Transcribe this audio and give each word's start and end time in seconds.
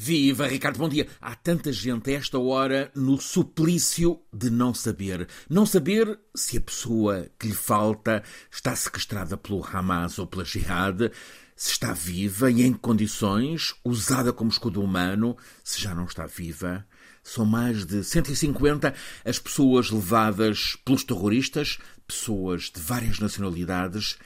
Viva, 0.00 0.46
Ricardo, 0.46 0.78
bom 0.78 0.88
dia. 0.88 1.08
Há 1.20 1.34
tanta 1.34 1.72
gente 1.72 2.08
a 2.08 2.14
esta 2.14 2.38
hora 2.38 2.88
no 2.94 3.20
suplício 3.20 4.20
de 4.32 4.48
não 4.48 4.72
saber. 4.72 5.26
Não 5.50 5.66
saber 5.66 6.20
se 6.36 6.56
a 6.56 6.60
pessoa 6.60 7.28
que 7.36 7.48
lhe 7.48 7.52
falta 7.52 8.22
está 8.48 8.76
sequestrada 8.76 9.36
pelo 9.36 9.66
Hamas 9.66 10.16
ou 10.20 10.24
pela 10.24 10.44
Jihad, 10.44 11.10
se 11.56 11.72
está 11.72 11.92
viva 11.92 12.48
e 12.48 12.62
em 12.62 12.72
condições, 12.74 13.74
usada 13.84 14.32
como 14.32 14.52
escudo 14.52 14.80
humano, 14.80 15.36
se 15.64 15.82
já 15.82 15.92
não 15.96 16.04
está 16.04 16.26
viva. 16.26 16.86
São 17.20 17.44
mais 17.44 17.84
de 17.84 18.04
150 18.04 18.94
as 19.24 19.40
pessoas 19.40 19.90
levadas 19.90 20.76
pelos 20.84 21.02
terroristas, 21.02 21.76
pessoas 22.06 22.70
de 22.72 22.80
várias 22.80 23.18
nacionalidades. 23.18 24.16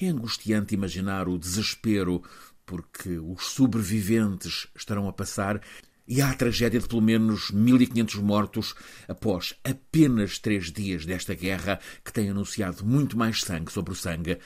É 0.00 0.06
angustiante 0.06 0.72
imaginar 0.72 1.26
o 1.26 1.36
desespero 1.36 2.22
porque 2.66 3.18
os 3.18 3.46
sobreviventes 3.46 4.66
estarão 4.74 5.08
a 5.08 5.12
passar 5.12 5.62
e 6.08 6.20
há 6.20 6.30
a 6.30 6.34
tragédia 6.34 6.80
de 6.80 6.88
pelo 6.88 7.02
menos 7.02 7.50
1.500 7.50 8.20
mortos 8.20 8.74
após 9.08 9.54
apenas 9.64 10.38
três 10.38 10.70
dias 10.70 11.04
desta 11.04 11.34
guerra 11.34 11.80
que 12.04 12.12
tem 12.12 12.28
anunciado 12.30 12.84
muito 12.84 13.16
mais 13.16 13.42
sangue 13.42 13.72
sobre 13.72 13.92
o 13.92 13.96
sangue. 13.96 14.38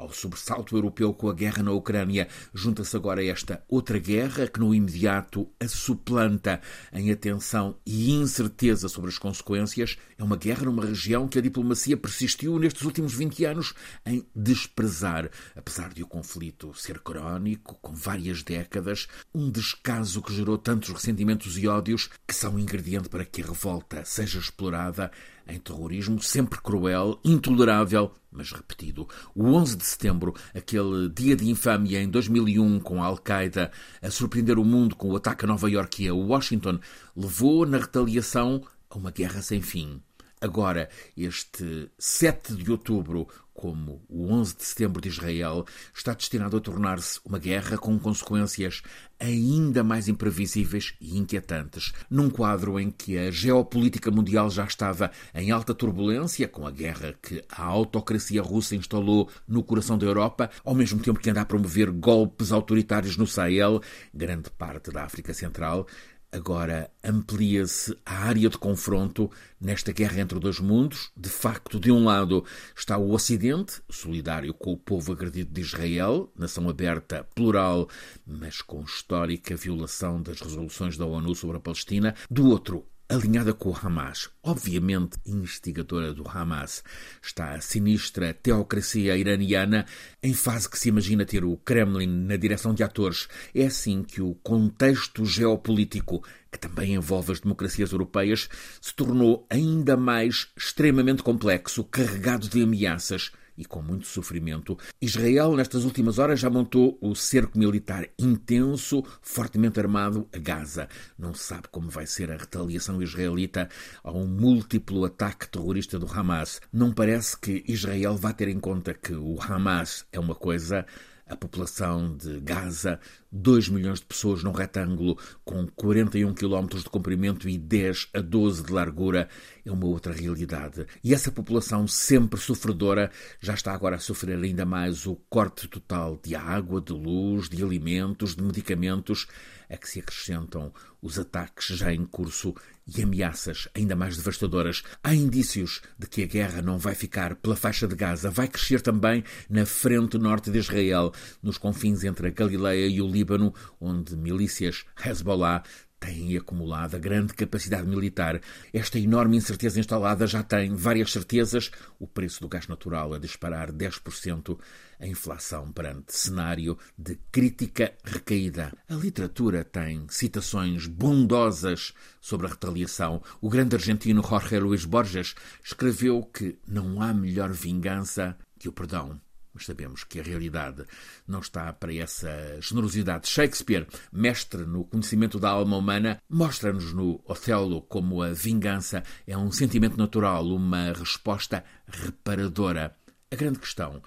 Ao 0.00 0.10
sobressalto 0.10 0.74
europeu 0.74 1.12
com 1.12 1.28
a 1.28 1.34
guerra 1.34 1.62
na 1.62 1.72
Ucrânia, 1.72 2.26
junta-se 2.54 2.96
agora 2.96 3.22
esta 3.22 3.62
outra 3.68 3.98
guerra 3.98 4.48
que 4.48 4.58
no 4.58 4.74
imediato 4.74 5.46
a 5.60 5.68
suplanta 5.68 6.58
em 6.90 7.12
atenção 7.12 7.76
e 7.84 8.10
incerteza 8.10 8.88
sobre 8.88 9.10
as 9.10 9.18
consequências. 9.18 9.98
É 10.16 10.24
uma 10.24 10.38
guerra 10.38 10.64
numa 10.64 10.86
região 10.86 11.28
que 11.28 11.38
a 11.38 11.42
diplomacia 11.42 11.98
persistiu 11.98 12.58
nestes 12.58 12.80
últimos 12.80 13.12
20 13.12 13.44
anos 13.44 13.74
em 14.06 14.26
desprezar, 14.34 15.30
apesar 15.54 15.92
de 15.92 16.02
o 16.02 16.06
conflito 16.06 16.72
ser 16.72 17.00
crónico, 17.00 17.74
com 17.82 17.92
várias 17.92 18.42
décadas, 18.42 19.06
um 19.34 19.50
descaso 19.50 20.22
que 20.22 20.34
gerou 20.34 20.56
tantos 20.56 20.88
ressentimentos 20.88 21.58
e 21.58 21.68
ódios 21.68 22.08
que 22.26 22.34
são 22.34 22.58
ingrediente 22.58 23.10
para 23.10 23.26
que 23.26 23.42
a 23.42 23.46
revolta 23.46 24.02
seja 24.06 24.38
explorada 24.38 25.10
em 25.48 25.58
terrorismo 25.58 26.20
sempre 26.22 26.60
cruel, 26.60 27.18
intolerável, 27.24 28.12
mas 28.30 28.52
repetido. 28.52 29.08
O 29.34 29.44
11 29.54 29.76
de 29.76 29.84
setembro, 29.84 30.34
aquele 30.54 31.08
dia 31.08 31.36
de 31.36 31.48
infâmia 31.48 32.00
em 32.00 32.08
2001 32.08 32.80
com 32.80 33.02
a 33.02 33.06
Al-Qaeda 33.06 33.70
a 34.00 34.10
surpreender 34.10 34.58
o 34.58 34.64
mundo 34.64 34.94
com 34.94 35.10
o 35.10 35.16
ataque 35.16 35.44
a 35.44 35.48
Nova 35.48 35.70
York 35.70 36.04
e 36.04 36.08
a 36.08 36.14
Washington, 36.14 36.78
levou 37.16 37.66
na 37.66 37.78
retaliação 37.78 38.62
a 38.88 38.96
uma 38.96 39.10
guerra 39.10 39.42
sem 39.42 39.60
fim. 39.60 40.00
Agora, 40.40 40.88
este 41.14 41.90
7 41.98 42.54
de 42.54 42.70
outubro, 42.70 43.28
como 43.52 44.02
o 44.08 44.32
11 44.32 44.56
de 44.56 44.64
setembro 44.64 45.02
de 45.02 45.10
Israel, 45.10 45.66
está 45.94 46.14
destinado 46.14 46.56
a 46.56 46.60
tornar-se 46.60 47.20
uma 47.26 47.38
guerra 47.38 47.76
com 47.76 47.98
consequências 47.98 48.80
ainda 49.18 49.84
mais 49.84 50.08
imprevisíveis 50.08 50.94
e 50.98 51.18
inquietantes, 51.18 51.92
num 52.08 52.30
quadro 52.30 52.80
em 52.80 52.90
que 52.90 53.18
a 53.18 53.30
geopolítica 53.30 54.10
mundial 54.10 54.48
já 54.48 54.64
estava 54.64 55.10
em 55.34 55.50
alta 55.50 55.74
turbulência, 55.74 56.48
com 56.48 56.66
a 56.66 56.70
guerra 56.70 57.14
que 57.20 57.44
a 57.50 57.62
autocracia 57.62 58.40
russa 58.40 58.74
instalou 58.74 59.28
no 59.46 59.62
coração 59.62 59.98
da 59.98 60.06
Europa, 60.06 60.48
ao 60.64 60.74
mesmo 60.74 61.00
tempo 61.00 61.20
que 61.20 61.28
anda 61.28 61.42
a 61.42 61.44
promover 61.44 61.90
golpes 61.90 62.50
autoritários 62.50 63.18
no 63.18 63.26
Sahel, 63.26 63.82
grande 64.14 64.48
parte 64.48 64.90
da 64.90 65.04
África 65.04 65.34
Central, 65.34 65.86
Agora 66.32 66.88
amplia-se 67.02 67.96
a 68.06 68.26
área 68.26 68.48
de 68.48 68.56
confronto 68.56 69.28
nesta 69.60 69.90
guerra 69.90 70.20
entre 70.20 70.38
dois 70.38 70.60
mundos. 70.60 71.10
De 71.16 71.28
facto, 71.28 71.80
de 71.80 71.90
um 71.90 72.04
lado 72.04 72.44
está 72.76 72.96
o 72.96 73.10
Ocidente, 73.10 73.82
solidário 73.90 74.54
com 74.54 74.72
o 74.72 74.76
povo 74.76 75.12
agredido 75.12 75.52
de 75.52 75.60
Israel, 75.60 76.32
nação 76.38 76.68
aberta, 76.68 77.26
plural, 77.34 77.88
mas 78.24 78.62
com 78.62 78.80
histórica 78.82 79.56
violação 79.56 80.22
das 80.22 80.40
resoluções 80.40 80.96
da 80.96 81.04
ONU 81.04 81.34
sobre 81.34 81.56
a 81.56 81.60
Palestina. 81.60 82.14
Do 82.30 82.48
outro, 82.48 82.86
alinhada 83.10 83.52
com 83.52 83.70
o 83.70 83.76
Hamas, 83.76 84.30
obviamente 84.40 85.18
instigadora 85.26 86.14
do 86.14 86.26
Hamas, 86.28 86.84
está 87.20 87.54
a 87.54 87.60
sinistra 87.60 88.32
teocracia 88.32 89.16
iraniana 89.16 89.84
em 90.22 90.32
fase 90.32 90.70
que 90.70 90.78
se 90.78 90.88
imagina 90.88 91.24
ter 91.24 91.44
o 91.44 91.56
Kremlin 91.56 92.06
na 92.06 92.36
direção 92.36 92.72
de 92.72 92.84
atores. 92.84 93.26
É 93.52 93.66
assim 93.66 94.04
que 94.04 94.22
o 94.22 94.34
contexto 94.36 95.24
geopolítico, 95.24 96.24
que 96.52 96.58
também 96.58 96.94
envolve 96.94 97.32
as 97.32 97.40
democracias 97.40 97.90
europeias, 97.90 98.48
se 98.80 98.94
tornou 98.94 99.44
ainda 99.50 99.96
mais 99.96 100.48
extremamente 100.56 101.22
complexo, 101.22 101.82
carregado 101.82 102.48
de 102.48 102.62
ameaças 102.62 103.32
e 103.60 103.64
com 103.66 103.82
muito 103.82 104.06
sofrimento, 104.06 104.78
Israel, 105.00 105.54
nestas 105.54 105.84
últimas 105.84 106.18
horas, 106.18 106.40
já 106.40 106.48
montou 106.48 106.96
o 107.00 107.14
cerco 107.14 107.58
militar 107.58 108.08
intenso, 108.18 109.04
fortemente 109.20 109.78
armado, 109.78 110.26
a 110.32 110.38
Gaza. 110.38 110.88
Não 111.18 111.34
sabe 111.34 111.68
como 111.70 111.90
vai 111.90 112.06
ser 112.06 112.30
a 112.32 112.36
retaliação 112.36 113.02
israelita 113.02 113.68
a 114.02 114.10
um 114.10 114.26
múltiplo 114.26 115.04
ataque 115.04 115.46
terrorista 115.48 115.98
do 115.98 116.10
Hamas. 116.10 116.60
Não 116.72 116.90
parece 116.90 117.38
que 117.38 117.62
Israel 117.68 118.16
vá 118.16 118.32
ter 118.32 118.48
em 118.48 118.58
conta 118.58 118.94
que 118.94 119.12
o 119.12 119.36
Hamas 119.40 120.06
é 120.10 120.18
uma 120.18 120.34
coisa, 120.34 120.86
a 121.30 121.36
população 121.36 122.16
de 122.16 122.40
Gaza, 122.40 122.98
2 123.30 123.68
milhões 123.68 124.00
de 124.00 124.06
pessoas 124.06 124.42
num 124.42 124.50
retângulo 124.50 125.16
com 125.44 125.64
41 125.68 126.34
quilómetros 126.34 126.82
de 126.82 126.90
comprimento 126.90 127.48
e 127.48 127.56
10 127.56 128.08
a 128.14 128.20
12 128.20 128.64
de 128.64 128.72
largura, 128.72 129.28
é 129.64 129.70
uma 129.70 129.86
outra 129.86 130.12
realidade. 130.12 130.84
E 131.04 131.14
essa 131.14 131.30
população 131.30 131.86
sempre 131.86 132.40
sofredora 132.40 133.12
já 133.40 133.54
está 133.54 133.72
agora 133.72 133.96
a 133.96 134.00
sofrer 134.00 134.36
ainda 134.42 134.66
mais 134.66 135.06
o 135.06 135.14
corte 135.30 135.68
total 135.68 136.18
de 136.22 136.34
água, 136.34 136.80
de 136.80 136.92
luz, 136.92 137.48
de 137.48 137.62
alimentos, 137.62 138.34
de 138.34 138.42
medicamentos, 138.42 139.28
a 139.70 139.76
que 139.76 139.88
se 139.88 140.00
acrescentam 140.00 140.72
os 141.00 141.18
ataques 141.18 141.66
já 141.76 141.92
em 141.92 142.04
curso 142.04 142.54
e 142.86 143.02
ameaças 143.02 143.68
ainda 143.74 143.94
mais 143.94 144.16
devastadoras. 144.16 144.82
Há 145.02 145.14
indícios 145.14 145.80
de 145.98 146.06
que 146.06 146.22
a 146.22 146.26
guerra 146.26 146.60
não 146.60 146.78
vai 146.78 146.94
ficar 146.94 147.36
pela 147.36 147.56
faixa 147.56 147.86
de 147.86 147.94
Gaza, 147.94 148.30
vai 148.30 148.48
crescer 148.48 148.80
também 148.80 149.22
na 149.48 149.64
frente 149.64 150.18
norte 150.18 150.50
de 150.50 150.58
Israel, 150.58 151.12
nos 151.42 151.56
confins 151.56 152.04
entre 152.04 152.28
a 152.28 152.30
Galileia 152.30 152.86
e 152.86 153.00
o 153.00 153.06
Líbano, 153.06 153.54
onde 153.80 154.16
milícias 154.16 154.84
Hezbollah 155.04 155.62
têm 156.00 156.36
acumulado 156.36 156.96
a 156.96 156.98
grande 156.98 157.34
capacidade 157.34 157.86
militar. 157.86 158.40
Esta 158.72 158.98
enorme 158.98 159.36
incerteza 159.36 159.78
instalada 159.78 160.26
já 160.26 160.42
tem 160.42 160.74
várias 160.74 161.12
certezas. 161.12 161.70
O 161.98 162.06
preço 162.06 162.40
do 162.40 162.48
gás 162.48 162.66
natural 162.66 163.12
a 163.12 163.18
disparar 163.18 163.70
10%, 163.70 164.58
a 164.98 165.06
inflação 165.06 165.70
perante 165.70 166.16
cenário 166.16 166.78
de 166.98 167.18
crítica 167.30 167.92
recaída. 168.02 168.72
A 168.88 168.94
literatura 168.94 169.62
tem 169.62 170.06
citações 170.08 170.86
bondosas 170.86 171.92
sobre 172.20 172.46
a 172.46 172.50
retaliação. 172.50 173.22
O 173.40 173.50
grande 173.50 173.76
argentino 173.76 174.26
Jorge 174.26 174.58
Luis 174.58 174.84
Borges 174.84 175.34
escreveu 175.62 176.22
que 176.22 176.58
não 176.66 177.02
há 177.02 177.12
melhor 177.12 177.52
vingança 177.52 178.36
que 178.58 178.68
o 178.68 178.72
perdão. 178.72 179.20
Mas 179.52 179.66
sabemos 179.66 180.04
que 180.04 180.20
a 180.20 180.22
realidade 180.22 180.84
não 181.26 181.40
está 181.40 181.72
para 181.72 181.94
essa 181.94 182.60
generosidade. 182.60 183.28
Shakespeare, 183.28 183.86
mestre 184.12 184.64
no 184.64 184.84
conhecimento 184.84 185.40
da 185.40 185.50
alma 185.50 185.76
humana, 185.76 186.22
mostra-nos 186.28 186.92
no 186.92 187.20
Otelo 187.24 187.82
como 187.82 188.22
a 188.22 188.32
vingança 188.32 189.02
é 189.26 189.36
um 189.36 189.50
sentimento 189.50 189.96
natural, 189.96 190.46
uma 190.46 190.92
resposta 190.92 191.64
reparadora. 191.86 192.96
A 193.30 193.36
grande 193.36 193.58
questão 193.58 194.02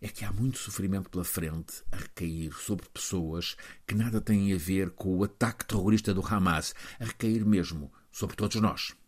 é 0.00 0.08
que 0.08 0.24
há 0.24 0.32
muito 0.32 0.58
sofrimento 0.58 1.10
pela 1.10 1.24
frente 1.24 1.82
a 1.92 1.96
recair 1.96 2.52
sobre 2.52 2.88
pessoas 2.88 3.56
que 3.86 3.94
nada 3.94 4.20
têm 4.20 4.52
a 4.52 4.56
ver 4.56 4.90
com 4.90 5.16
o 5.16 5.24
ataque 5.24 5.64
terrorista 5.64 6.14
do 6.14 6.24
Hamas, 6.24 6.74
a 7.00 7.04
recair 7.04 7.44
mesmo 7.44 7.92
sobre 8.10 8.36
todos 8.36 8.56
nós. 8.56 8.98